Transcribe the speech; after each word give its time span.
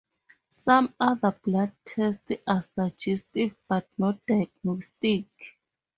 Some 0.49 0.95
other 0.99 1.31
blood 1.31 1.73
tests 1.85 2.31
are 2.47 2.63
suggestive 2.63 3.55
but 3.67 3.87
not 3.99 4.25
diagnostic. 4.25 5.27